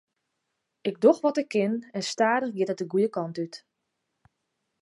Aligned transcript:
Ik 0.81 1.01
doch 1.01 1.21
wat 1.21 1.37
ik 1.41 1.47
kin 1.53 1.73
en 1.95 2.03
stadich 2.11 2.53
giet 2.55 2.71
it 2.73 2.79
de 2.81 2.87
goede 2.93 3.09
kant 3.15 3.35
út. 3.43 3.55